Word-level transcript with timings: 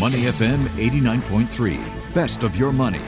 Money 0.00 0.22
FM 0.22 0.58
89.3. 0.76 1.78
Best 2.14 2.42
of 2.42 2.56
your 2.56 2.72
money. 2.72 3.00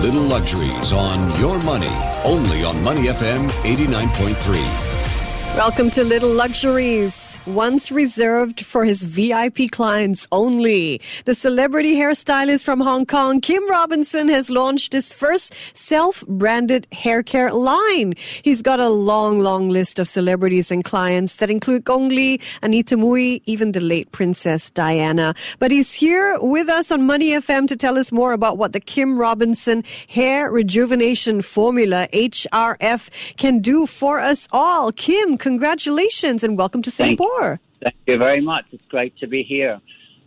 Little 0.00 0.22
luxuries 0.22 0.92
on 0.92 1.38
your 1.38 1.60
money. 1.62 1.92
Only 2.24 2.64
on 2.64 2.82
Money 2.82 3.08
FM 3.08 3.48
89.3. 3.62 5.56
Welcome 5.56 5.90
to 5.90 6.04
Little 6.04 6.30
Luxuries 6.30 7.23
once 7.46 7.92
reserved 7.92 8.64
for 8.64 8.84
his 8.84 9.04
VIP 9.04 9.70
clients 9.70 10.26
only. 10.32 11.00
The 11.24 11.34
celebrity 11.34 11.96
hairstylist 11.96 12.64
from 12.64 12.80
Hong 12.80 13.04
Kong, 13.04 13.40
Kim 13.40 13.68
Robinson, 13.68 14.28
has 14.28 14.50
launched 14.50 14.92
his 14.92 15.12
first 15.12 15.54
self-branded 15.74 16.86
hair 16.92 17.22
care 17.22 17.52
line. 17.52 18.14
He's 18.42 18.62
got 18.62 18.80
a 18.80 18.88
long, 18.88 19.40
long 19.40 19.68
list 19.68 19.98
of 19.98 20.08
celebrities 20.08 20.70
and 20.70 20.84
clients 20.84 21.36
that 21.36 21.50
include 21.50 21.84
Gong 21.84 22.08
Li, 22.08 22.40
Anita 22.62 22.96
Mui, 22.96 23.42
even 23.44 23.72
the 23.72 23.80
late 23.80 24.10
Princess 24.12 24.70
Diana. 24.70 25.34
But 25.58 25.70
he's 25.70 25.92
here 25.92 26.38
with 26.40 26.68
us 26.68 26.90
on 26.90 27.06
Money 27.06 27.30
FM 27.30 27.68
to 27.68 27.76
tell 27.76 27.98
us 27.98 28.10
more 28.10 28.32
about 28.32 28.56
what 28.56 28.72
the 28.72 28.80
Kim 28.80 29.18
Robinson 29.18 29.84
Hair 30.08 30.50
Rejuvenation 30.50 31.42
Formula, 31.42 32.08
HRF, 32.12 33.36
can 33.36 33.58
do 33.60 33.86
for 33.86 34.20
us 34.20 34.48
all. 34.50 34.92
Kim, 34.92 35.36
congratulations 35.36 36.42
and 36.42 36.56
welcome 36.56 36.80
to 36.82 36.90
Singapore. 36.90 37.33
Thank 37.82 37.96
you 38.06 38.18
very 38.18 38.40
much. 38.40 38.64
It's 38.72 38.84
great 38.86 39.16
to 39.18 39.26
be 39.26 39.42
here. 39.42 39.80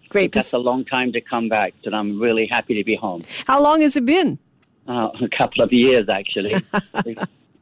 Great. 0.09 0.31
That's 0.31 0.53
a 0.53 0.57
long 0.57 0.85
time 0.85 1.11
to 1.13 1.21
come 1.21 1.49
back, 1.49 1.73
but 1.83 1.93
I'm 1.93 2.19
really 2.19 2.47
happy 2.47 2.75
to 2.75 2.83
be 2.83 2.95
home. 2.95 3.23
How 3.45 3.61
long 3.61 3.81
has 3.81 3.95
it 3.95 4.05
been? 4.05 4.39
Uh, 4.87 5.09
a 5.21 5.29
couple 5.37 5.63
of 5.63 5.73
years, 5.73 6.07
actually. 6.07 6.55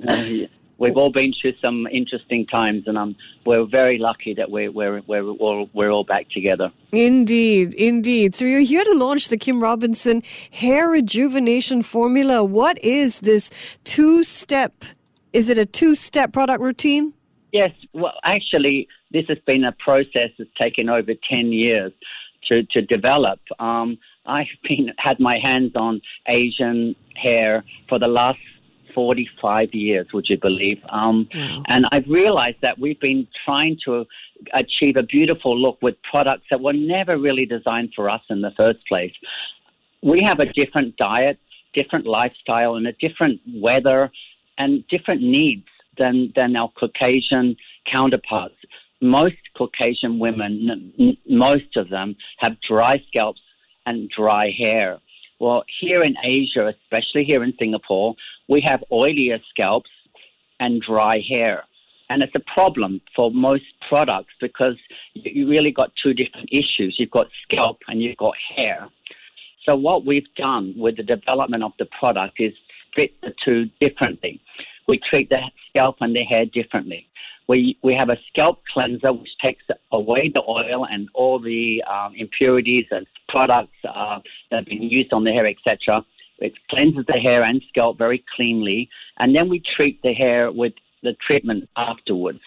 uh, 0.08 0.26
we've 0.77 0.98
all 0.98 1.12
been 1.12 1.34
through 1.34 1.54
some 1.59 1.88
interesting 1.88 2.45
times, 2.45 2.84
and 2.88 2.98
um, 2.98 3.16
we're 3.45 3.66
very 3.66 3.98
lucky 3.98 4.34
that 4.35 4.52
we're, 4.52 4.71
we're, 4.71 5.02
we're, 5.08 5.23
all, 5.23 5.70
we're 5.73 5.90
all 5.90 6.04
back 6.04 6.30
together. 6.30 6.71
Indeed, 6.91 7.73
indeed. 7.73 8.35
So 8.35 8.46
you're 8.46 8.59
here 8.59 8.84
to 8.84 8.93
launch 8.93 9.30
the 9.30 9.37
Kim 9.37 9.62
Robinson 9.62 10.21
Hair 10.52 10.90
Rejuvenation 10.90 11.82
Formula. 11.82 12.43
What 12.43 12.77
is 12.84 13.21
this 13.21 13.49
two 13.84 14.24
step? 14.24 14.85
Is 15.34 15.49
it 15.49 15.57
a 15.57 15.65
two 15.65 15.96
step 15.96 16.32
product 16.32 16.62
routine? 16.62 17.15
Yes, 17.56 17.72
well, 17.94 18.20
actually, 18.26 18.90
this 19.12 19.24
has 19.30 19.38
been 19.46 19.64
a 19.64 19.72
process 19.72 20.30
that's 20.38 20.50
taken 20.60 20.90
over 20.90 21.14
10 21.30 21.54
years 21.54 21.94
to, 22.50 22.64
to 22.64 22.82
develop. 22.82 23.40
Um, 23.60 23.98
I've 24.26 24.48
been 24.68 24.92
had 24.98 25.22
my 25.22 25.40
hands 25.40 25.72
on 25.74 26.02
Asian 26.28 26.98
hair 27.16 27.64
for 27.88 27.98
the 27.98 28.10
last 28.10 28.40
45 28.94 29.74
years, 29.74 30.08
would 30.14 30.28
you 30.28 30.38
believe? 30.38 30.82
Um, 30.90 31.30
wow. 31.34 31.64
And 31.70 31.86
I've 31.94 32.10
realized 32.10 32.58
that 32.62 32.78
we've 32.78 33.00
been 33.00 33.26
trying 33.46 33.78
to 33.86 34.06
achieve 34.54 34.98
a 34.98 35.04
beautiful 35.04 35.58
look 35.58 35.78
with 35.82 35.96
products 36.12 36.48
that 36.52 36.60
were 36.60 36.74
never 36.74 37.18
really 37.18 37.46
designed 37.46 37.94
for 37.96 38.10
us 38.10 38.22
in 38.30 38.42
the 38.42 38.52
first 38.58 38.86
place. 38.86 39.14
We 40.04 40.22
have 40.24 40.42
a 40.42 40.52
different 40.52 40.98
diet, 40.98 41.40
different 41.74 42.06
lifestyle, 42.06 42.76
and 42.76 42.86
a 42.86 42.92
different 42.92 43.40
weather 43.48 44.12
and 44.58 44.86
different 44.90 45.22
needs 45.22 45.68
than, 45.98 46.32
than 46.35 46.55
our 46.55 46.71
Caucasian 46.79 47.55
counterparts. 47.91 48.55
Most 49.01 49.35
Caucasian 49.57 50.20
women, 50.20 50.93
n- 50.99 51.18
most 51.29 51.76
of 51.76 51.90
them, 51.90 52.15
have 52.37 52.54
dry 52.68 53.02
scalps 53.07 53.41
and 53.85 54.10
dry 54.10 54.52
hair. 54.57 54.99
Well, 55.40 55.63
here 55.79 56.04
in 56.04 56.15
Asia, 56.24 56.68
especially 56.68 57.24
here 57.24 57.43
in 57.43 57.54
Singapore, 57.60 58.15
we 58.48 58.62
have 58.62 58.84
oilier 58.91 59.40
scalps 59.49 59.90
and 60.60 60.82
dry 60.82 61.20
hair. 61.27 61.63
And 62.09 62.21
it's 62.21 62.35
a 62.35 62.54
problem 62.54 63.02
for 63.15 63.32
most 63.32 63.65
products 63.90 64.34
because 64.40 64.75
you 65.13 65.47
really 65.47 65.72
got 65.72 65.91
two 66.02 66.13
different 66.13 66.50
issues. 66.52 66.96
You've 66.97 67.12
got 67.12 67.28
scalp 67.44 67.80
and 67.88 68.02
you've 68.02 68.18
got 68.18 68.35
hair. 68.56 68.88
So 69.66 69.75
what 69.75 70.06
we've 70.06 70.31
done 70.38 70.75
with 70.78 70.97
the 70.97 71.03
development 71.03 71.63
of 71.63 71.72
the 71.80 71.88
product 72.00 72.40
is 72.40 72.53
split 72.91 73.12
the 73.22 73.34
two 73.44 73.66
differently 73.80 74.40
we 74.88 75.00
treat 75.09 75.29
the 75.29 75.41
scalp 75.69 75.97
and 76.01 76.16
the 76.16 76.23
hair 76.23 76.46
differently. 76.46 77.07
We, 77.47 77.78
we 77.84 77.94
have 77.94 78.09
a 78.09 78.18
scalp 78.29 78.62
cleanser 78.73 79.13
which 79.13 79.29
takes 79.41 79.63
away 79.91 80.31
the 80.34 80.41
oil 80.47 80.88
and 80.90 81.09
all 81.13 81.40
the 81.40 81.84
um, 81.84 82.13
impurities 82.16 82.85
and 82.90 83.06
products 83.29 83.78
uh, 83.88 84.19
that 84.50 84.57
have 84.57 84.66
been 84.66 84.81
used 84.84 85.13
on 85.13 85.23
the 85.23 85.31
hair, 85.31 85.46
etc. 85.46 86.03
It 86.40 86.53
cleanses 86.69 87.06
the 87.07 87.19
hair 87.19 87.44
and 87.44 87.62
scalp 87.69 87.97
very 87.97 88.23
cleanly, 88.35 88.90
and 89.19 89.35
then 89.35 89.47
we 89.47 89.62
treat 89.75 90.01
the 90.01 90.13
hair 90.13 90.51
with 90.51 90.73
the 91.03 91.13
treatment 91.25 91.69
afterwards. 91.78 92.40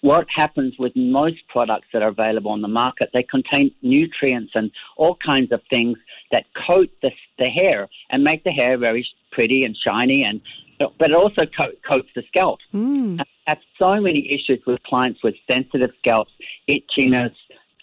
What 0.00 0.26
happens 0.34 0.74
with 0.78 0.92
most 0.96 1.36
products 1.48 1.86
that 1.92 2.02
are 2.02 2.08
available 2.08 2.50
on 2.50 2.60
the 2.60 2.68
market, 2.68 3.08
they 3.14 3.22
contain 3.22 3.70
nutrients 3.80 4.52
and 4.54 4.70
all 4.96 5.16
kinds 5.24 5.50
of 5.50 5.62
things 5.70 5.96
that 6.30 6.44
coat 6.66 6.90
the, 7.00 7.10
the 7.38 7.48
hair 7.48 7.88
and 8.10 8.22
make 8.22 8.44
the 8.44 8.50
hair 8.50 8.76
very 8.76 9.06
pretty 9.32 9.64
and 9.64 9.74
shiny 9.76 10.24
and 10.24 10.42
but 10.78 11.10
it 11.10 11.14
also 11.14 11.42
co- 11.46 11.72
coats 11.86 12.08
the 12.14 12.22
scalp. 12.28 12.60
Mm. 12.74 13.20
I 13.20 13.24
have 13.46 13.58
so 13.78 14.00
many 14.00 14.32
issues 14.32 14.60
with 14.66 14.82
clients 14.82 15.22
with 15.22 15.34
sensitive 15.46 15.90
scalps, 15.98 16.32
itchiness, 16.68 17.34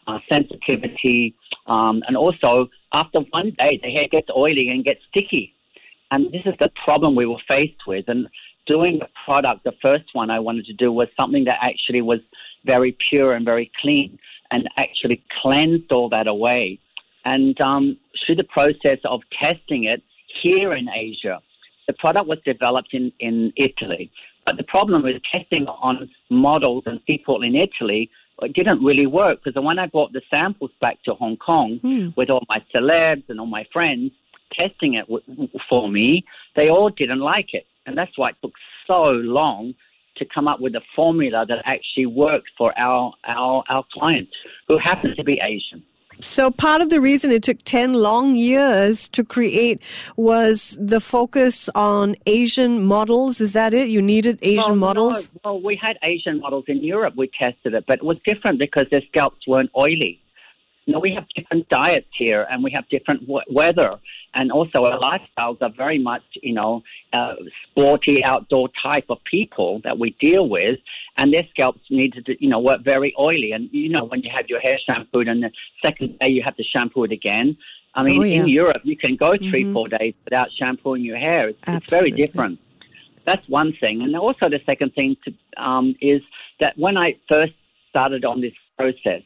uh, 0.07 0.19
sensitivity, 0.27 1.35
um, 1.67 2.03
and 2.07 2.17
also 2.17 2.69
after 2.93 3.19
one 3.31 3.51
day 3.57 3.79
the 3.81 3.89
hair 3.89 4.07
gets 4.09 4.27
oily 4.35 4.69
and 4.69 4.83
gets 4.83 5.01
sticky. 5.09 5.53
And 6.11 6.31
this 6.31 6.41
is 6.45 6.53
the 6.59 6.69
problem 6.83 7.15
we 7.15 7.25
were 7.25 7.41
faced 7.47 7.87
with. 7.87 8.05
And 8.09 8.27
doing 8.65 8.99
the 8.99 9.07
product, 9.25 9.63
the 9.63 9.73
first 9.81 10.05
one 10.13 10.29
I 10.29 10.39
wanted 10.39 10.65
to 10.65 10.73
do 10.73 10.91
was 10.91 11.07
something 11.15 11.45
that 11.45 11.59
actually 11.61 12.01
was 12.01 12.19
very 12.65 12.97
pure 13.09 13.33
and 13.33 13.45
very 13.45 13.71
clean 13.81 14.19
and 14.51 14.69
actually 14.77 15.23
cleansed 15.41 15.91
all 15.91 16.09
that 16.09 16.27
away. 16.27 16.79
And 17.23 17.59
um, 17.61 17.97
through 18.25 18.35
the 18.35 18.43
process 18.43 18.99
of 19.05 19.21
testing 19.39 19.85
it 19.85 20.03
here 20.41 20.73
in 20.73 20.89
Asia, 20.89 21.39
the 21.91 21.97
product 21.97 22.27
was 22.27 22.39
developed 22.45 22.93
in, 22.93 23.11
in 23.19 23.51
Italy. 23.57 24.11
But 24.45 24.57
the 24.57 24.63
problem 24.63 25.03
with 25.03 25.21
testing 25.31 25.67
on 25.67 26.09
models 26.29 26.83
and 26.85 27.05
people 27.05 27.43
in 27.43 27.55
Italy 27.55 28.09
it 28.41 28.53
didn't 28.53 28.83
really 28.83 29.05
work 29.05 29.43
because 29.43 29.61
when 29.61 29.77
I 29.77 29.85
brought 29.85 30.13
the 30.13 30.21
samples 30.29 30.71
back 30.81 30.97
to 31.03 31.13
Hong 31.13 31.37
Kong 31.37 31.79
mm. 31.83 32.15
with 32.17 32.29
all 32.31 32.43
my 32.49 32.59
celebs 32.73 33.25
and 33.29 33.39
all 33.39 33.45
my 33.45 33.65
friends 33.71 34.11
testing 34.51 34.95
it 34.95 35.07
w- 35.07 35.47
for 35.69 35.87
me, 35.89 36.25
they 36.55 36.69
all 36.69 36.89
didn't 36.89 37.19
like 37.19 37.53
it. 37.53 37.67
And 37.85 37.97
that's 37.97 38.17
why 38.17 38.29
it 38.29 38.35
took 38.41 38.53
so 38.87 39.03
long 39.11 39.75
to 40.17 40.25
come 40.25 40.47
up 40.47 40.59
with 40.59 40.75
a 40.75 40.81
formula 40.95 41.45
that 41.47 41.59
actually 41.65 42.07
worked 42.07 42.49
for 42.57 42.77
our, 42.77 43.13
our, 43.25 43.63
our 43.69 43.85
clients 43.93 44.33
who 44.67 44.77
happen 44.77 45.15
to 45.15 45.23
be 45.23 45.39
Asian. 45.41 45.83
So 46.19 46.51
part 46.51 46.81
of 46.81 46.89
the 46.89 47.01
reason 47.01 47.31
it 47.31 47.43
took 47.43 47.57
10 47.63 47.93
long 47.93 48.35
years 48.35 49.07
to 49.09 49.23
create 49.23 49.81
was 50.17 50.77
the 50.79 50.99
focus 50.99 51.69
on 51.73 52.15
Asian 52.25 52.83
models. 52.85 53.41
Is 53.41 53.53
that 53.53 53.73
it? 53.73 53.89
You 53.89 54.01
needed 54.01 54.37
Asian 54.41 54.71
well, 54.71 54.75
models? 54.75 55.31
No. 55.43 55.53
Well, 55.53 55.61
we 55.61 55.75
had 55.75 55.97
Asian 56.03 56.39
models 56.41 56.65
in 56.67 56.83
Europe. 56.83 57.15
We 57.15 57.29
tested 57.39 57.73
it, 57.73 57.85
but 57.87 57.99
it 57.99 58.03
was 58.03 58.17
different 58.25 58.59
because 58.59 58.87
their 58.91 59.01
scalps 59.07 59.47
weren't 59.47 59.71
oily. 59.75 60.21
You 60.85 60.93
know, 60.93 60.99
we 60.99 61.13
have 61.13 61.25
different 61.35 61.69
diets 61.69 62.07
here 62.17 62.47
and 62.49 62.63
we 62.63 62.71
have 62.71 62.87
different 62.89 63.21
w- 63.21 63.45
weather. 63.49 63.97
And 64.33 64.51
also 64.51 64.85
our 64.85 64.99
lifestyles 64.99 65.61
are 65.61 65.69
very 65.69 65.99
much, 65.99 66.23
you 66.41 66.53
know, 66.53 66.81
uh, 67.13 67.35
sporty 67.69 68.23
outdoor 68.23 68.69
type 68.81 69.05
of 69.09 69.19
people 69.29 69.81
that 69.83 69.99
we 69.99 70.15
deal 70.19 70.49
with. 70.49 70.79
And 71.17 71.31
their 71.31 71.47
scalps 71.51 71.81
need 71.89 72.13
to, 72.13 72.43
you 72.43 72.49
know, 72.49 72.59
work 72.59 72.83
very 72.83 73.13
oily. 73.19 73.51
And, 73.51 73.69
you 73.71 73.89
know, 73.89 74.05
when 74.05 74.21
you 74.21 74.31
have 74.35 74.47
your 74.47 74.59
hair 74.59 74.79
shampooed 74.85 75.27
and 75.27 75.43
the 75.43 75.51
second 75.83 76.17
day 76.19 76.29
you 76.29 76.41
have 76.43 76.55
to 76.57 76.63
shampoo 76.63 77.03
it 77.03 77.11
again. 77.11 77.57
I 77.93 78.03
mean, 78.03 78.21
oh, 78.21 78.23
yeah. 78.23 78.41
in 78.41 78.47
Europe, 78.47 78.81
you 78.83 78.97
can 78.97 79.17
go 79.17 79.35
3 79.37 79.47
mm-hmm. 79.47 79.73
four 79.73 79.87
days 79.89 80.13
without 80.23 80.47
shampooing 80.57 81.03
your 81.03 81.17
hair. 81.17 81.49
It's, 81.49 81.59
it's 81.67 81.89
very 81.89 82.11
different. 82.11 82.59
That's 83.25 83.47
one 83.49 83.73
thing. 83.79 84.01
And 84.01 84.15
also 84.15 84.49
the 84.49 84.61
second 84.65 84.93
thing 84.93 85.15
to, 85.25 85.61
um, 85.61 85.95
is 86.01 86.21
that 86.59 86.77
when 86.77 86.97
I 86.97 87.15
first 87.27 87.53
started 87.89 88.25
on 88.25 88.41
this 88.41 88.53
process, 88.77 89.21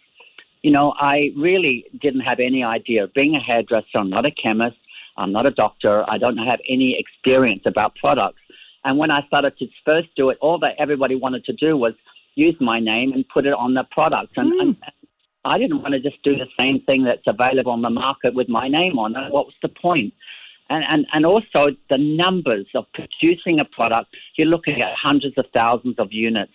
you 0.66 0.72
know, 0.72 0.96
I 1.00 1.30
really 1.38 1.86
didn't 2.02 2.22
have 2.22 2.40
any 2.40 2.64
idea. 2.64 3.06
Being 3.14 3.36
a 3.36 3.40
hairdresser, 3.40 4.00
I'm 4.00 4.10
not 4.10 4.26
a 4.26 4.32
chemist, 4.32 4.78
I'm 5.16 5.32
not 5.32 5.46
a 5.46 5.52
doctor, 5.52 6.04
I 6.10 6.18
don't 6.18 6.40
have 6.40 6.60
any 6.68 6.98
experience 6.98 7.62
about 7.68 7.94
products. 7.98 8.42
And 8.84 8.98
when 8.98 9.12
I 9.12 9.22
started 9.28 9.56
to 9.60 9.68
first 9.86 10.08
do 10.16 10.32
it, 10.32 10.40
all 10.42 10.58
that 10.62 10.74
everybody 10.80 11.14
wanted 11.14 11.46
to 11.46 11.54
do 11.54 11.78
was 11.78 11.94
use 12.34 12.56
my 12.60 12.80
name 12.80 13.14
and 13.14 13.24
put 13.30 13.46
it 13.46 13.54
on 13.54 13.76
the 13.76 13.84
product. 13.92 14.38
And, 14.38 14.52
mm. 14.54 14.60
and 14.60 14.78
I 15.46 15.60
didn't 15.60 15.84
want 15.84 15.94
to 15.94 16.00
just 16.00 16.24
do 16.24 16.36
the 16.36 16.48
same 16.58 16.82
thing 16.88 17.04
that's 17.04 17.28
available 17.28 17.72
on 17.72 17.84
the 17.84 17.92
market 17.92 18.34
with 18.34 18.50
my 18.50 18.68
name 18.68 18.98
on 18.98 19.16
it. 19.16 19.32
What 19.32 19.46
was 19.46 19.56
the 19.62 19.70
point? 19.70 20.16
And, 20.72 20.84
and, 20.90 21.06
and 21.14 21.28
also 21.28 21.76
the 21.92 22.00
numbers 22.00 22.66
of 22.74 22.86
producing 22.96 23.60
a 23.60 23.66
product, 23.66 24.16
you're 24.36 24.48
looking 24.48 24.82
at 24.82 24.96
hundreds 24.96 25.38
of 25.38 25.46
thousands 25.54 26.00
of 26.00 26.12
units 26.12 26.54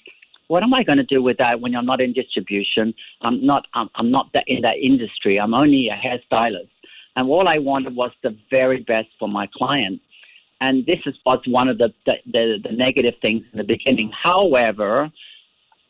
what 0.51 0.65
am 0.65 0.75
I 0.75 0.83
going 0.83 0.99
to 0.99 1.05
do 1.05 1.23
with 1.23 1.37
that 1.39 1.61
when 1.61 1.77
I'm 1.77 1.87
not 1.87 2.01
in 2.01 2.13
distribution? 2.13 2.93
I'm 3.23 3.47
not, 3.47 3.69
I'm, 3.75 3.89
I'm 3.95 4.11
not 4.11 4.33
that 4.35 4.43
in 4.49 4.63
that 4.63 4.79
industry. 4.83 5.39
I'm 5.39 5.55
only 5.55 5.89
a 5.89 5.97
hairstylist. 5.97 6.75
And 7.15 7.29
all 7.29 7.47
I 7.47 7.59
wanted 7.59 7.95
was 7.95 8.11
the 8.25 8.37
very 8.51 8.81
best 8.83 9.07
for 9.17 9.29
my 9.29 9.49
client. 9.55 10.01
And 10.61 10.85
this 10.87 10.99
is 11.07 11.15
was 11.25 11.41
one 11.47 11.69
of 11.69 11.79
the, 11.79 11.95
the, 12.05 12.15
the, 12.27 12.59
the 12.65 12.73
negative 12.73 13.15
things 13.23 13.45
in 13.53 13.59
the 13.59 13.65
beginning. 13.65 14.11
However, 14.11 15.09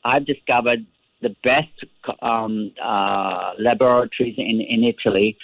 I've 0.04 0.26
discovered 0.26 0.84
the 1.22 1.34
best 1.42 1.72
um, 2.20 2.70
uh, 2.82 3.52
laboratories 3.58 4.34
in, 4.36 4.60
in 4.60 4.84
Italy, 4.84 5.38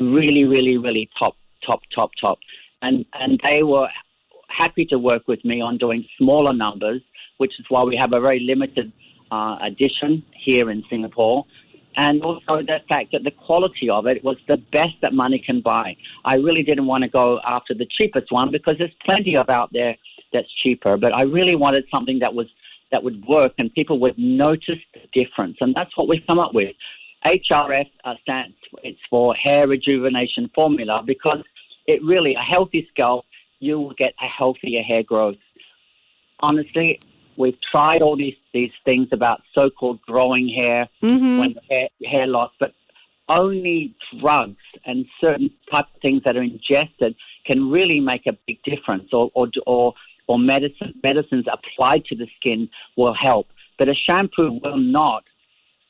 really, 0.00 0.44
really, 0.44 0.78
really 0.78 1.10
top, 1.18 1.36
top, 1.66 1.80
top, 1.94 2.10
top. 2.18 2.38
And, 2.80 3.04
and 3.12 3.38
they 3.44 3.62
were 3.62 3.88
happy 4.48 4.86
to 4.86 4.98
work 4.98 5.28
with 5.28 5.44
me 5.44 5.60
on 5.60 5.76
doing 5.76 6.06
smaller 6.16 6.54
numbers, 6.54 7.02
which 7.38 7.58
is 7.58 7.66
why 7.68 7.82
we 7.82 7.96
have 7.96 8.12
a 8.12 8.20
very 8.20 8.40
limited 8.40 8.92
uh, 9.30 9.58
edition 9.62 10.22
here 10.32 10.70
in 10.70 10.82
Singapore. 10.88 11.44
And 11.96 12.22
also 12.22 12.58
the 12.62 12.80
fact 12.88 13.12
that 13.12 13.24
the 13.24 13.30
quality 13.30 13.88
of 13.88 14.06
it 14.06 14.22
was 14.22 14.36
the 14.48 14.58
best 14.70 14.94
that 15.00 15.14
money 15.14 15.42
can 15.44 15.62
buy. 15.62 15.96
I 16.24 16.34
really 16.34 16.62
didn't 16.62 16.86
want 16.86 17.04
to 17.04 17.08
go 17.08 17.40
after 17.46 17.72
the 17.72 17.86
cheapest 17.96 18.30
one 18.30 18.50
because 18.50 18.76
there's 18.78 18.94
plenty 19.04 19.36
of 19.36 19.48
out 19.48 19.70
there 19.72 19.96
that's 20.32 20.48
cheaper, 20.62 20.98
but 20.98 21.14
I 21.14 21.22
really 21.22 21.56
wanted 21.56 21.84
something 21.90 22.18
that 22.18 22.34
was 22.34 22.46
that 22.92 23.02
would 23.02 23.24
work 23.26 23.52
and 23.58 23.72
people 23.74 23.98
would 23.98 24.16
notice 24.16 24.78
the 24.94 25.00
difference. 25.12 25.56
And 25.60 25.74
that's 25.74 25.96
what 25.96 26.06
we've 26.06 26.22
come 26.26 26.38
up 26.38 26.54
with. 26.54 26.74
HRF 27.24 27.90
uh, 28.04 28.14
stands 28.22 28.54
it's 28.84 29.00
for 29.10 29.34
hair 29.34 29.66
rejuvenation 29.66 30.48
formula 30.54 31.02
because 31.04 31.42
it 31.86 32.00
really 32.04 32.34
a 32.34 32.40
healthy 32.40 32.86
scalp 32.92 33.24
you 33.58 33.80
will 33.80 33.94
get 33.94 34.12
a 34.22 34.26
healthier 34.26 34.82
hair 34.82 35.02
growth. 35.02 35.36
Honestly, 36.40 37.00
we've 37.36 37.60
tried 37.60 38.02
all 38.02 38.16
these 38.16 38.36
these 38.52 38.72
things 38.84 39.08
about 39.12 39.42
so-called 39.54 40.00
growing 40.02 40.48
hair 40.48 40.88
mm-hmm. 41.02 41.38
when 41.38 41.54
hair, 41.70 41.88
hair 42.04 42.26
loss, 42.26 42.52
but 42.58 42.72
only 43.28 43.94
drugs 44.20 44.62
and 44.84 45.04
certain 45.20 45.50
type 45.70 45.86
of 45.94 46.00
things 46.00 46.22
that 46.24 46.36
are 46.36 46.42
ingested 46.42 47.14
can 47.44 47.70
really 47.70 48.00
make 48.00 48.26
a 48.26 48.36
big 48.46 48.62
difference, 48.62 49.08
or 49.12 49.30
or 49.34 49.48
or, 49.66 49.94
or 50.26 50.38
medicine 50.38 50.94
medicines 51.02 51.46
applied 51.52 52.04
to 52.06 52.16
the 52.16 52.26
skin 52.38 52.68
will 52.96 53.14
help, 53.14 53.48
but 53.78 53.88
a 53.88 53.94
shampoo 53.94 54.60
will 54.62 54.78
not. 54.78 55.24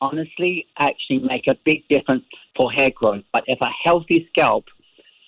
Honestly, 0.02 0.66
actually 0.78 1.20
make 1.20 1.46
a 1.46 1.56
big 1.64 1.88
difference 1.88 2.22
for 2.54 2.70
hair 2.70 2.90
growth. 2.90 3.24
But 3.32 3.44
if 3.46 3.58
a 3.62 3.70
healthy 3.82 4.28
scalp 4.28 4.66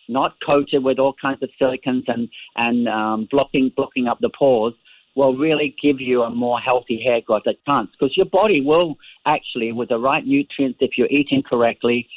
not 0.08 0.34
coated 0.44 0.84
with 0.84 0.98
all 0.98 1.14
kinds 1.14 1.42
of 1.42 1.48
silicones 1.60 2.04
and 2.06 2.28
and 2.56 2.88
um, 2.88 3.28
blocking 3.30 3.70
blocking 3.74 4.08
up 4.08 4.18
the 4.20 4.30
pores 4.30 4.74
will 5.18 5.36
really 5.36 5.74
give 5.82 6.00
you 6.00 6.22
a 6.22 6.30
more 6.30 6.60
healthy 6.60 6.98
hair 7.02 7.20
growth 7.20 7.46
at 7.46 7.56
times 7.66 7.88
because 7.92 8.16
your 8.16 8.30
body 8.40 8.60
will 8.60 8.96
actually 9.26 9.72
with 9.72 9.88
the 9.88 9.98
right 9.98 10.24
nutrients 10.24 10.78
if 10.80 10.92
you're 10.96 11.14
eating 11.20 11.42
correctly 11.42 12.08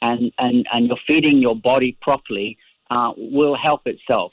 and 0.00 0.32
and 0.38 0.64
and 0.72 0.86
you're 0.86 1.04
feeding 1.06 1.38
your 1.38 1.56
body 1.56 1.98
properly 2.00 2.56
uh, 2.90 3.10
will 3.16 3.56
help 3.56 3.82
itself 3.86 4.32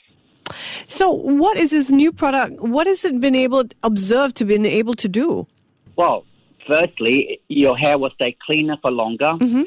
so 0.85 1.11
what 1.11 1.57
is 1.59 1.71
this 1.71 1.89
new 1.89 2.11
product 2.11 2.61
what 2.61 2.85
has 2.85 3.03
it 3.03 3.19
been 3.19 3.35
able 3.35 3.63
observed 3.81 4.35
to 4.35 4.45
been 4.45 4.67
able 4.67 4.93
to 4.93 5.09
do 5.09 5.47
well 5.95 6.23
firstly 6.67 7.41
your 7.47 7.75
hair 7.75 7.97
will 7.97 8.11
stay 8.19 8.37
cleaner 8.45 8.77
for 8.83 8.91
longer 8.91 9.33
mm-hmm. 9.45 9.63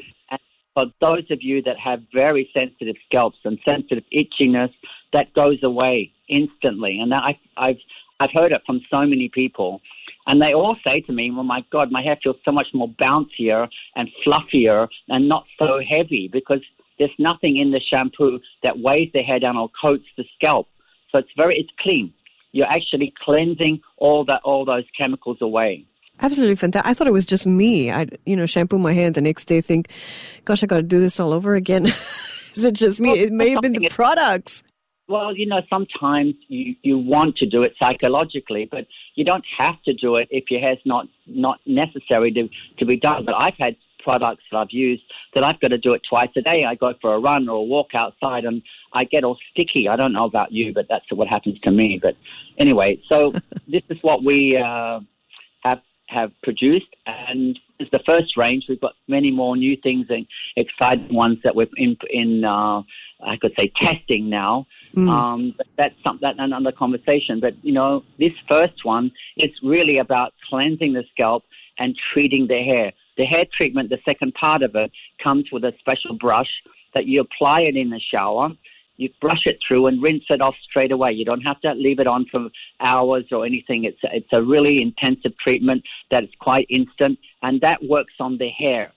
For 0.75 0.87
those 0.99 1.23
of 1.31 1.41
you 1.41 1.61
that 1.61 1.77
have 1.79 2.01
very 2.13 2.49
sensitive 2.53 2.97
scalps 3.05 3.37
and 3.45 3.57
sensitive 3.63 4.03
itchiness, 4.13 4.73
that 5.13 5.33
goes 5.33 5.63
away 5.63 6.11
instantly. 6.27 6.99
And 6.99 7.13
I, 7.13 7.39
I've 7.55 7.79
I've 8.19 8.31
heard 8.31 8.51
it 8.51 8.61
from 8.65 8.81
so 8.89 9.05
many 9.05 9.29
people. 9.29 9.81
And 10.27 10.41
they 10.41 10.53
all 10.53 10.75
say 10.83 11.01
to 11.01 11.11
me, 11.11 11.31
well, 11.31 11.43
my 11.43 11.63
God, 11.71 11.91
my 11.91 12.01
hair 12.01 12.17
feels 12.21 12.37
so 12.43 12.51
much 12.51 12.67
more 12.73 12.89
bouncier 12.89 13.67
and 13.95 14.09
fluffier 14.25 14.87
and 15.09 15.29
not 15.29 15.45
so 15.59 15.79
heavy 15.87 16.29
because 16.31 16.61
there's 16.97 17.11
nothing 17.19 17.57
in 17.57 17.71
the 17.71 17.79
shampoo 17.79 18.39
that 18.63 18.79
weighs 18.79 19.11
the 19.13 19.21
hair 19.21 19.39
down 19.39 19.57
or 19.57 19.69
coats 19.79 20.05
the 20.17 20.23
scalp. 20.35 20.67
So 21.11 21.19
it's 21.19 21.29
very, 21.37 21.57
it's 21.59 21.69
clean. 21.79 22.13
You're 22.53 22.67
actually 22.67 23.13
cleansing 23.23 23.81
all 23.97 24.25
that, 24.25 24.41
all 24.43 24.65
those 24.65 24.85
chemicals 24.97 25.37
away. 25.41 25.85
Absolutely 26.21 26.55
fantastic. 26.55 26.89
I 26.89 26.93
thought 26.93 27.07
it 27.07 27.13
was 27.13 27.25
just 27.25 27.45
me. 27.45 27.91
I, 27.91 28.07
you 28.25 28.37
know, 28.37 28.45
shampoo 28.45 28.79
my 28.79 28.93
hair 28.93 29.11
the 29.11 29.21
next 29.21 29.45
day, 29.45 29.59
think, 29.59 29.89
gosh, 30.45 30.63
I 30.63 30.65
got 30.65 30.77
to 30.77 30.83
do 30.83 31.01
this 31.01 31.19
all 31.19 31.33
over 31.33 31.55
again. 31.55 31.85
Is 32.55 32.63
it 32.63 32.73
just 32.73 33.01
me? 33.01 33.19
It 33.19 33.33
may 33.33 33.49
have 33.49 33.61
been 33.61 33.73
the 33.73 33.89
products. 33.89 34.63
Well, 35.07 35.35
you 35.35 35.45
know, 35.45 35.61
sometimes 35.69 36.33
you, 36.47 36.75
you 36.81 36.97
want 36.97 37.37
to 37.37 37.45
do 37.45 37.61
it 37.63 37.73
psychologically, 37.77 38.67
but 38.69 38.87
you 39.13 39.23
don't 39.23 39.45
have 39.57 39.81
to 39.83 39.93
do 39.93 40.15
it 40.15 40.27
if 40.31 40.45
your 40.49 40.59
hair's 40.59 40.79
not, 40.83 41.07
not 41.27 41.59
necessary 41.67 42.31
to, 42.31 42.49
to 42.79 42.85
be 42.85 42.97
done. 42.97 43.23
But 43.23 43.35
I've 43.35 43.53
had 43.59 43.75
products 44.05 44.43
that 44.51 44.57
I've 44.57 44.71
used 44.71 45.03
that 45.33 45.43
I've 45.43 45.59
got 45.59 45.69
to 45.69 45.77
do 45.77 45.93
it 45.93 46.01
twice 46.07 46.29
a 46.37 46.41
day. 46.41 46.65
I 46.65 46.75
go 46.75 46.93
for 47.01 47.13
a 47.13 47.19
run 47.19 47.49
or 47.49 47.57
a 47.57 47.63
walk 47.63 47.93
outside 47.93 48.45
and 48.45 48.61
I 48.93 49.03
get 49.03 49.23
all 49.23 49.37
sticky. 49.51 49.89
I 49.89 49.95
don't 49.95 50.13
know 50.13 50.25
about 50.25 50.51
you, 50.51 50.73
but 50.73 50.85
that's 50.89 51.05
what 51.11 51.27
happens 51.27 51.59
to 51.61 51.71
me. 51.71 51.99
But 52.01 52.15
anyway, 52.57 52.99
so 53.09 53.33
this 53.67 53.83
is 53.89 53.97
what 54.01 54.23
we 54.23 54.57
uh, 54.57 55.01
have 55.63 55.81
have 56.07 56.31
produced, 56.43 56.95
and 57.07 57.57
it's 57.79 57.89
the 57.89 58.01
first 58.05 58.37
range. 58.37 58.65
We've 58.69 58.79
got 58.79 58.93
many 59.07 59.31
more 59.31 59.57
new 59.57 59.75
things 59.75 60.05
and 60.09 60.27
exciting 60.55 61.13
ones 61.13 61.39
that 61.43 61.55
we're 61.55 61.67
in, 61.77 61.97
in 62.11 62.43
uh, 62.45 62.83
I 63.23 63.37
could 63.41 63.53
say, 63.57 63.71
testing 63.75 64.29
now. 64.29 64.67
Mm. 64.95 65.09
Um, 65.09 65.55
that's 65.77 65.95
something 66.03 66.21
that's 66.21 66.39
another 66.39 66.71
conversation. 66.71 67.39
But 67.39 67.55
you 67.63 67.73
know, 67.73 68.03
this 68.17 68.33
first 68.47 68.85
one 68.85 69.11
is 69.37 69.51
really 69.61 69.97
about 69.97 70.33
cleansing 70.49 70.93
the 70.93 71.03
scalp 71.11 71.43
and 71.77 71.95
treating 72.13 72.47
the 72.47 72.61
hair. 72.63 72.93
The 73.17 73.25
hair 73.25 73.45
treatment, 73.51 73.89
the 73.89 73.99
second 74.05 74.33
part 74.33 74.61
of 74.61 74.75
it, 74.75 74.91
comes 75.21 75.51
with 75.51 75.63
a 75.63 75.73
special 75.79 76.15
brush 76.15 76.49
that 76.93 77.05
you 77.05 77.21
apply 77.21 77.61
it 77.61 77.75
in 77.75 77.89
the 77.89 77.99
shower 77.99 78.51
you 78.97 79.09
brush 79.19 79.45
it 79.45 79.59
through 79.65 79.87
and 79.87 80.01
rinse 80.01 80.23
it 80.29 80.41
off 80.41 80.55
straight 80.63 80.91
away. 80.91 81.11
You 81.11 81.25
don't 81.25 81.41
have 81.41 81.59
to 81.61 81.73
leave 81.73 81.99
it 81.99 82.07
on 82.07 82.25
for 82.31 82.49
hours 82.79 83.25
or 83.31 83.45
anything. 83.45 83.83
It's 83.83 83.99
it's 84.03 84.31
a 84.31 84.41
really 84.41 84.81
intensive 84.81 85.37
treatment 85.37 85.83
that 86.11 86.23
is 86.23 86.29
quite 86.39 86.67
instant, 86.69 87.19
and 87.41 87.61
that 87.61 87.83
works 87.83 88.13
on 88.19 88.37
the 88.37 88.49
hair, 88.49 88.91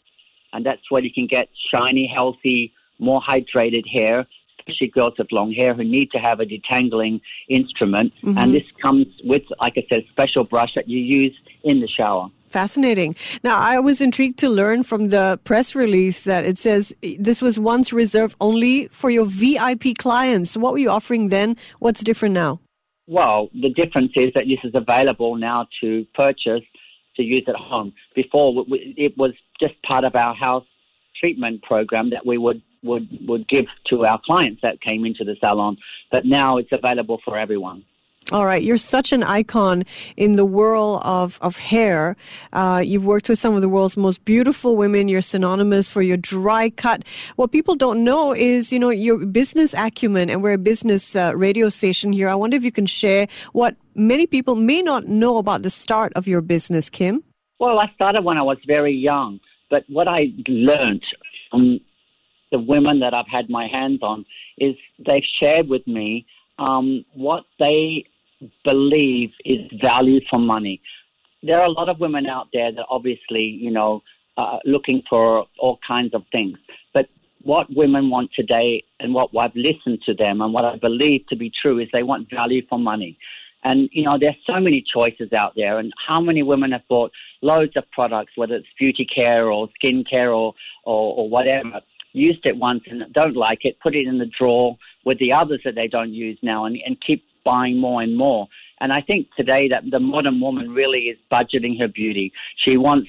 and 0.52 0.64
that's 0.64 0.90
where 0.90 1.02
you 1.02 1.12
can 1.12 1.26
get 1.26 1.48
shiny, 1.70 2.06
healthy, 2.06 2.72
more 2.98 3.20
hydrated 3.20 3.86
hair. 3.88 4.26
Especially 4.68 4.88
girls 4.88 5.14
with 5.18 5.32
long 5.32 5.52
hair 5.52 5.74
who 5.74 5.82
need 5.82 6.10
to 6.10 6.18
have 6.18 6.40
a 6.40 6.44
detangling 6.44 7.20
instrument, 7.48 8.12
mm-hmm. 8.22 8.36
and 8.36 8.54
this 8.54 8.64
comes 8.82 9.06
with, 9.24 9.42
like 9.60 9.74
I 9.76 9.86
said, 9.88 10.00
a 10.00 10.08
special 10.10 10.44
brush 10.44 10.74
that 10.74 10.88
you 10.88 10.98
use 10.98 11.34
in 11.64 11.80
the 11.80 11.88
shower. 11.88 12.28
Fascinating. 12.48 13.14
Now, 13.42 13.58
I 13.58 13.78
was 13.78 14.00
intrigued 14.00 14.38
to 14.40 14.48
learn 14.48 14.82
from 14.82 15.08
the 15.08 15.40
press 15.44 15.74
release 15.74 16.24
that 16.24 16.44
it 16.44 16.58
says 16.58 16.94
this 17.18 17.40
was 17.40 17.58
once 17.58 17.92
reserved 17.92 18.36
only 18.40 18.88
for 18.88 19.10
your 19.10 19.24
VIP 19.24 19.96
clients. 19.98 20.56
What 20.56 20.72
were 20.72 20.78
you 20.78 20.90
offering 20.90 21.28
then? 21.28 21.56
What's 21.78 22.02
different 22.02 22.34
now? 22.34 22.60
Well, 23.06 23.48
the 23.54 23.70
difference 23.70 24.12
is 24.16 24.32
that 24.34 24.44
this 24.46 24.58
is 24.64 24.74
available 24.74 25.36
now 25.36 25.66
to 25.80 26.06
purchase 26.14 26.62
to 27.16 27.22
use 27.22 27.44
at 27.48 27.56
home. 27.56 27.92
Before, 28.14 28.64
it 28.68 29.16
was 29.16 29.32
just 29.60 29.74
part 29.82 30.04
of 30.04 30.14
our 30.14 30.34
house 30.34 30.64
treatment 31.18 31.62
program 31.62 32.10
that 32.10 32.24
we 32.24 32.38
would, 32.38 32.62
would, 32.82 33.08
would 33.26 33.48
give 33.48 33.66
to 33.90 34.04
our 34.04 34.20
clients 34.24 34.62
that 34.62 34.80
came 34.80 35.04
into 35.04 35.24
the 35.24 35.36
salon. 35.40 35.76
But 36.10 36.24
now 36.24 36.58
it's 36.58 36.72
available 36.72 37.20
for 37.24 37.38
everyone. 37.38 37.84
All 38.30 38.44
right, 38.44 38.62
you're 38.62 38.76
such 38.76 39.12
an 39.12 39.22
icon 39.22 39.84
in 40.18 40.32
the 40.32 40.44
world 40.44 41.00
of, 41.02 41.38
of 41.40 41.56
hair. 41.56 42.14
Uh, 42.52 42.82
you've 42.84 43.04
worked 43.04 43.30
with 43.30 43.38
some 43.38 43.54
of 43.54 43.62
the 43.62 43.70
world's 43.70 43.96
most 43.96 44.22
beautiful 44.26 44.76
women. 44.76 45.08
You're 45.08 45.22
synonymous 45.22 45.88
for 45.88 46.02
your 46.02 46.18
dry 46.18 46.68
cut. 46.68 47.04
What 47.36 47.52
people 47.52 47.74
don't 47.74 48.04
know 48.04 48.34
is, 48.34 48.70
you 48.70 48.78
know, 48.78 48.90
your 48.90 49.24
business 49.24 49.72
acumen, 49.72 50.28
and 50.28 50.42
we're 50.42 50.52
a 50.52 50.58
business 50.58 51.16
uh, 51.16 51.34
radio 51.34 51.70
station 51.70 52.12
here. 52.12 52.28
I 52.28 52.34
wonder 52.34 52.54
if 52.54 52.64
you 52.64 52.72
can 52.72 52.84
share 52.84 53.28
what 53.52 53.76
many 53.94 54.26
people 54.26 54.56
may 54.56 54.82
not 54.82 55.06
know 55.06 55.38
about 55.38 55.62
the 55.62 55.70
start 55.70 56.12
of 56.14 56.28
your 56.28 56.42
business, 56.42 56.90
Kim. 56.90 57.24
Well, 57.58 57.78
I 57.78 57.90
started 57.94 58.24
when 58.24 58.36
I 58.36 58.42
was 58.42 58.58
very 58.66 58.92
young, 58.92 59.40
but 59.70 59.84
what 59.88 60.06
I 60.06 60.34
learned 60.46 61.02
from 61.50 61.80
the 62.50 62.58
women 62.58 63.00
that 63.00 63.14
I've 63.14 63.28
had 63.28 63.48
my 63.50 63.66
hands 63.66 64.00
on 64.02 64.24
is 64.58 64.74
they've 65.04 65.22
shared 65.40 65.68
with 65.68 65.86
me 65.86 66.26
um, 66.58 67.04
what 67.14 67.44
they 67.58 68.04
believe 68.64 69.30
is 69.44 69.60
value 69.80 70.20
for 70.30 70.38
money. 70.38 70.80
There 71.42 71.60
are 71.60 71.66
a 71.66 71.70
lot 71.70 71.88
of 71.88 72.00
women 72.00 72.26
out 72.26 72.48
there 72.52 72.72
that 72.72 72.86
obviously, 72.88 73.42
you 73.42 73.70
know, 73.70 74.02
uh, 74.36 74.58
looking 74.64 75.02
for 75.08 75.46
all 75.58 75.78
kinds 75.86 76.14
of 76.14 76.22
things. 76.30 76.58
But 76.94 77.06
what 77.42 77.66
women 77.74 78.10
want 78.10 78.30
today 78.34 78.84
and 79.00 79.14
what 79.14 79.30
I've 79.36 79.54
listened 79.54 80.00
to 80.06 80.14
them 80.14 80.40
and 80.40 80.52
what 80.52 80.64
I 80.64 80.76
believe 80.76 81.26
to 81.28 81.36
be 81.36 81.50
true 81.50 81.78
is 81.78 81.88
they 81.92 82.02
want 82.02 82.30
value 82.30 82.62
for 82.68 82.78
money. 82.78 83.18
And, 83.64 83.88
you 83.92 84.04
know, 84.04 84.16
there's 84.18 84.36
so 84.46 84.60
many 84.60 84.84
choices 84.92 85.32
out 85.32 85.54
there. 85.56 85.78
And 85.78 85.92
how 86.06 86.20
many 86.20 86.42
women 86.42 86.72
have 86.72 86.86
bought 86.88 87.10
loads 87.42 87.76
of 87.76 87.90
products, 87.90 88.32
whether 88.36 88.54
it's 88.54 88.68
beauty 88.78 89.04
care 89.04 89.50
or 89.50 89.68
skin 89.74 90.04
care 90.08 90.32
or, 90.32 90.54
or, 90.84 91.16
or 91.16 91.28
whatever, 91.28 91.80
used 92.18 92.44
it 92.44 92.56
once 92.56 92.82
and 92.90 93.02
don't 93.12 93.36
like 93.36 93.64
it, 93.64 93.78
put 93.80 93.94
it 93.94 94.06
in 94.06 94.18
the 94.18 94.30
drawer 94.38 94.76
with 95.04 95.18
the 95.18 95.32
others 95.32 95.60
that 95.64 95.74
they 95.74 95.88
don't 95.88 96.12
use 96.12 96.38
now 96.42 96.64
and, 96.64 96.76
and 96.84 96.96
keep 97.00 97.24
buying 97.44 97.78
more 97.78 98.02
and 98.02 98.16
more. 98.16 98.48
And 98.80 98.92
I 98.92 99.00
think 99.00 99.28
today 99.36 99.68
that 99.68 99.84
the 99.90 100.00
modern 100.00 100.40
woman 100.40 100.70
really 100.70 101.04
is 101.04 101.18
budgeting 101.32 101.78
her 101.80 101.88
beauty. 101.88 102.32
She 102.64 102.76
wants 102.76 103.08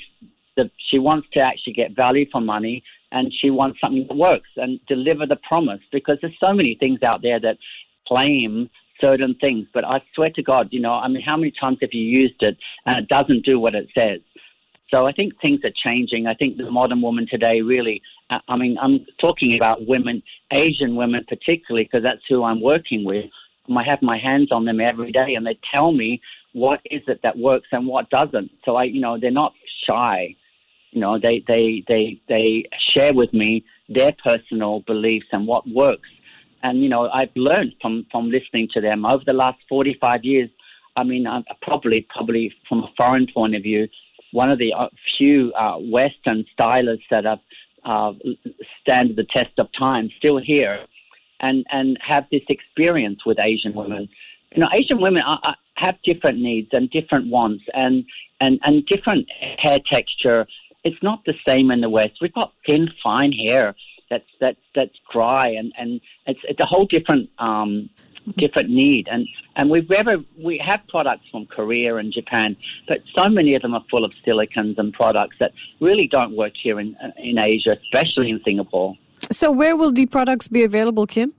the, 0.56 0.70
she 0.89 1.00
wants 1.00 1.28
to 1.34 1.39
actually 1.39 1.74
get 1.74 1.96
value 1.96 2.25
for 2.32 2.42
money 2.42 2.84
and 3.12 3.34
she 3.39 3.50
wants 3.50 3.80
something 3.82 4.06
that 4.08 4.16
works 4.16 4.50
and 4.58 4.80
deliver 4.88 5.25
the 5.25 5.38
promise 5.38 5.82
because 5.92 6.18
there's 6.22 6.38
so 6.39 6.54
many 6.54 6.75
things 6.75 7.04
out 7.04 7.22
there 7.22 7.39
that 7.39 7.58
claim 8.08 8.70
certain 9.00 9.36
things. 9.36 9.68
But 9.74 9.86
I 9.86 10.01
swear 10.16 10.30
to 10.32 10.44
God, 10.44 10.70
you 10.72 10.80
know, 10.80 10.94
I 10.94 11.08
mean, 11.08 11.22
how 11.22 11.38
many 11.38 11.51
times 11.51 11.78
have 11.82 11.94
you 11.94 12.04
used 12.04 12.42
it 12.42 12.58
and 12.86 12.98
it 12.98 13.08
doesn't 13.08 13.46
do 13.46 13.60
what 13.60 13.75
it 13.75 13.88
says? 13.96 14.20
So 14.91 15.05
I 15.05 15.12
think 15.12 15.39
things 15.39 15.62
are 15.63 15.72
changing. 15.84 16.27
I 16.27 16.34
think 16.34 16.58
the 16.58 16.69
modern 16.72 17.01
woman 17.01 17.27
today 17.29 17.62
really, 17.62 18.01
uh, 18.29 18.39
I 18.48 18.58
mean, 18.58 18.77
I'm 18.81 19.05
talking 19.19 19.55
about 19.55 19.88
women, 19.88 20.24
Asian 20.51 20.96
women 20.96 21.25
particularly, 21.27 21.86
because 21.86 22.03
that's 22.03 22.22
who 22.27 22.43
I'm 22.43 22.62
working 22.62 23.03
with. 23.03 23.25
I 23.75 23.84
have 23.84 24.01
my 24.01 24.17
hands 24.17 24.51
on 24.51 24.65
them 24.65 24.81
every 24.81 25.12
day 25.12 25.36
and 25.36 25.46
they 25.46 25.60
tell 25.72 25.91
me 25.91 26.22
what 26.53 26.79
is 26.86 27.03
it 27.08 27.19
that 27.22 27.38
works 27.38 27.67
and 27.72 27.86
what 27.86 28.10
doesn't. 28.10 28.50
So 28.65 28.75
I, 28.75 28.86
you 28.86 29.00
know, 29.00 29.19
they're 29.19 29.31
not 29.31 29.53
shy. 29.88 30.36
You 30.91 31.01
know, 31.01 31.19
they, 31.19 31.43
they, 31.48 31.84
they, 31.88 32.19
they 32.27 32.63
share 32.93 33.13
with 33.13 33.31
me 33.31 33.63
their 33.88 34.13
personal 34.24 34.79
beliefs 34.81 35.27
and 35.31 35.46
what 35.46 35.67
works. 35.67 36.10
And, 36.63 36.81
you 36.81 36.89
know, 36.89 37.10
I've 37.10 37.29
learned 37.36 37.74
from, 37.79 38.08
from 38.12 38.31
listening 38.31 38.69
to 38.74 38.81
them 38.81 39.05
over 39.05 39.24
the 39.24 39.34
last 39.34 39.60
45 39.69 40.24
years. 40.24 40.50
I 40.96 41.03
mean, 41.03 41.27
I'm 41.27 41.43
probably, 41.62 42.08
probably 42.10 42.51
from 42.67 42.79
a 42.79 42.91
foreign 42.98 43.27
point 43.31 43.55
of 43.55 43.62
view, 43.63 43.88
one 44.31 44.51
of 44.51 44.59
the 44.59 44.74
uh, 44.74 44.88
few 45.17 45.51
uh, 45.53 45.77
Western 45.77 46.45
stylists 46.53 47.05
that 47.09 47.25
have 47.25 47.39
uh, 47.86 48.13
stand 48.81 49.15
the 49.15 49.24
test 49.24 49.57
of 49.57 49.67
time 49.77 50.09
still 50.17 50.38
here 50.38 50.86
and, 51.39 51.65
and 51.71 51.98
have 52.05 52.25
this 52.31 52.41
experience 52.50 53.25
with 53.25 53.39
Asian 53.39 53.74
women. 53.74 54.09
You 54.53 54.62
know, 54.62 54.69
Asian 54.74 55.00
women 55.00 55.21
are, 55.25 55.39
are, 55.43 55.55
have 55.75 55.95
different 56.03 56.39
needs 56.39 56.69
and 56.74 56.89
different 56.89 57.27
wants 57.27 57.63
and, 57.74 58.03
and, 58.41 58.59
and 58.63 58.86
different 58.86 59.27
hair 59.57 59.79
texture. 59.89 60.45
It's 60.83 61.01
not 61.01 61.24
the 61.25 61.36
same 61.45 61.71
in 61.71 61.81
the 61.81 61.89
West. 61.89 62.15
We've 62.21 62.33
got 62.33 62.53
thin, 62.65 62.89
fine 63.01 63.31
hair 63.31 63.75
that's 64.09 64.25
that's 64.39 64.57
that's 64.75 64.95
dry 65.12 65.50
and 65.50 65.71
and 65.77 66.01
it's 66.25 66.39
it's 66.43 66.59
a 66.59 66.65
whole 66.65 66.86
different 66.86 67.29
um, 67.39 67.89
different 68.38 68.69
need. 68.69 69.07
And 69.12 69.27
and 69.55 69.69
we've 69.69 69.91
ever 69.91 70.17
we 70.43 70.62
have 70.65 70.81
products 70.88 71.25
from 71.31 71.45
Korea 71.45 71.95
and 71.98 72.13
Japan, 72.13 72.55
but 72.88 73.00
so 73.15 73.29
many 73.29 73.55
of 73.55 73.62
them 73.62 73.74
are 73.74 73.83
full 73.89 74.05
of 74.05 74.12
silicones 74.25 74.77
and 74.77 74.93
products 74.93 75.38
that 75.39 75.51
really 75.79 76.07
don't 76.07 76.36
work 76.36 76.53
here 76.62 76.79
in 76.79 76.95
in 77.17 77.38
Asia, 77.38 77.75
especially 77.83 78.29
in 78.29 78.41
Singapore. 78.43 78.95
So 79.31 79.51
where 79.51 79.75
will 79.75 79.91
the 79.91 80.05
products 80.05 80.48
be 80.48 80.63
available, 80.63 81.05
Kim? 81.05 81.33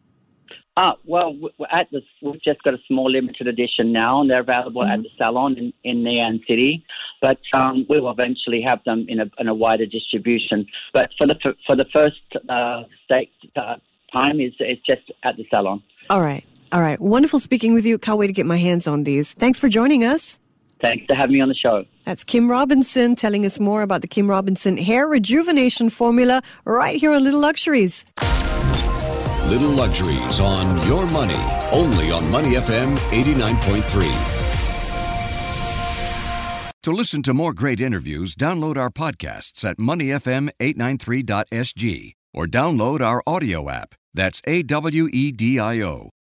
Uh, 0.77 0.93
well, 1.05 1.37
at 1.73 1.91
the, 1.91 2.01
we've 2.23 2.41
just 2.43 2.63
got 2.63 2.73
a 2.73 2.79
small 2.87 3.11
limited 3.11 3.47
edition 3.47 3.93
now, 3.93 4.21
and 4.21 4.31
they're 4.31 4.41
available 4.41 4.83
mm-hmm. 4.83 4.93
at 4.93 5.03
the 5.03 5.09
salon 5.19 5.59
in, 5.59 5.73
in 5.83 6.05
Ngee 6.05 6.47
City. 6.47 6.85
But 7.21 7.41
um, 7.53 7.85
we 7.89 8.01
will 8.01 8.11
eventually 8.11 8.63
have 8.63 8.79
them 8.85 9.05
in 9.09 9.21
a, 9.21 9.27
in 9.39 9.49
a 9.49 9.55
wider 9.55 9.85
distribution. 9.85 10.67
But 10.93 11.11
for 11.19 11.27
the 11.27 11.35
for 11.67 11.77
the 11.77 11.87
first 11.93 12.21
uh, 12.49 12.85
state, 13.05 13.33
uh, 13.57 13.77
time, 14.13 14.41
is 14.41 14.53
it's 14.59 14.81
just 14.87 15.11
at 15.25 15.37
the 15.37 15.45
salon. 15.51 15.83
All 16.09 16.23
right. 16.23 16.45
All 16.73 16.81
right. 16.81 17.01
Wonderful 17.01 17.41
speaking 17.41 17.75
with 17.75 17.85
you. 17.85 17.99
Can't 17.99 18.19
wait 18.19 18.29
to 18.29 18.33
get 18.33 18.47
my 18.47 18.59
hands 18.59 18.87
on 18.87 19.03
these. 19.05 19.33
Thanks 19.35 19.59
for 19.59 19.69
joining 19.69 20.05
us. 20.05 20.39
Thanks 20.81 21.05
for 21.07 21.15
having 21.15 21.35
me 21.35 21.41
on 21.41 21.49
the 21.49 21.55
show. 21.55 21.85
That's 22.07 22.25
Kim 22.25 22.51
Robinson 22.51 23.15
telling 23.15 23.45
us 23.45 23.61
more 23.61 23.83
about 23.83 24.01
the 24.01 24.09
Kim 24.09 24.31
Robinson 24.31 24.79
Hair 24.79 25.07
Rejuvenation 25.09 25.91
Formula 25.91 26.41
right 26.65 26.97
here 26.97 27.13
on 27.13 27.23
Little 27.23 27.41
Luxuries. 27.41 28.07
Little 29.47 29.69
Luxuries 29.71 30.41
on 30.41 30.87
Your 30.87 31.07
Money, 31.11 31.37
only 31.73 32.11
on 32.13 32.31
Money 32.31 32.55
FM 32.55 32.97
89.3. 33.11 34.37
To 36.85 36.93
listen 36.93 37.23
to 37.25 37.35
more 37.35 37.53
great 37.53 37.81
interviews, 37.81 38.35
download 38.35 38.79
our 38.79 38.89
podcasts 38.91 39.69
at 39.69 39.77
moneyfm893.sg 39.77 42.13
or 42.33 42.47
download 42.47 43.03
our 43.03 43.23
audio 43.27 43.69
app. 43.69 43.95
That's 44.15 44.41
A 44.47 44.63
W 44.63 45.09
E 45.13 45.31
D 45.33 45.59
I 45.59 45.83
O. 45.83 46.09